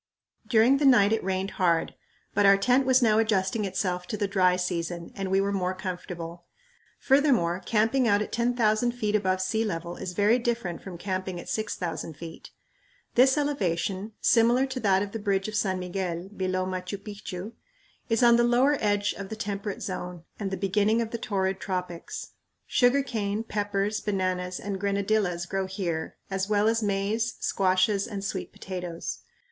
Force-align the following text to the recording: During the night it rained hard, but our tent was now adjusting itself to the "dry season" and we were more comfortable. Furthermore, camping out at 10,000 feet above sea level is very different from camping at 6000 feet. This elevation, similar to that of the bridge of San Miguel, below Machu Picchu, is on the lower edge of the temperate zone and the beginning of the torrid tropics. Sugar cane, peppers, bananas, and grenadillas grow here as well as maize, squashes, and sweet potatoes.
During 0.47 0.77
the 0.77 0.85
night 0.87 1.13
it 1.13 1.23
rained 1.23 1.51
hard, 1.61 1.93
but 2.33 2.43
our 2.47 2.57
tent 2.57 2.87
was 2.87 3.03
now 3.03 3.19
adjusting 3.19 3.65
itself 3.65 4.07
to 4.07 4.17
the 4.17 4.27
"dry 4.27 4.55
season" 4.55 5.11
and 5.13 5.29
we 5.29 5.39
were 5.39 5.51
more 5.51 5.75
comfortable. 5.75 6.45
Furthermore, 6.97 7.61
camping 7.63 8.07
out 8.07 8.19
at 8.19 8.31
10,000 8.31 8.93
feet 8.93 9.15
above 9.15 9.41
sea 9.41 9.63
level 9.63 9.97
is 9.97 10.13
very 10.13 10.39
different 10.39 10.81
from 10.81 10.97
camping 10.97 11.39
at 11.39 11.47
6000 11.47 12.17
feet. 12.17 12.49
This 13.13 13.37
elevation, 13.37 14.13
similar 14.21 14.65
to 14.65 14.79
that 14.79 15.03
of 15.03 15.11
the 15.11 15.19
bridge 15.19 15.47
of 15.47 15.53
San 15.53 15.77
Miguel, 15.77 16.29
below 16.29 16.65
Machu 16.65 16.97
Picchu, 16.97 17.51
is 18.09 18.23
on 18.23 18.37
the 18.37 18.43
lower 18.43 18.77
edge 18.79 19.13
of 19.13 19.29
the 19.29 19.35
temperate 19.35 19.83
zone 19.83 20.23
and 20.39 20.49
the 20.49 20.57
beginning 20.57 20.99
of 20.99 21.11
the 21.11 21.19
torrid 21.19 21.59
tropics. 21.59 22.31
Sugar 22.65 23.03
cane, 23.03 23.43
peppers, 23.43 24.01
bananas, 24.01 24.59
and 24.59 24.79
grenadillas 24.79 25.45
grow 25.45 25.67
here 25.67 26.17
as 26.31 26.49
well 26.49 26.67
as 26.67 26.81
maize, 26.81 27.35
squashes, 27.39 28.07
and 28.07 28.23
sweet 28.25 28.51
potatoes. 28.51 29.19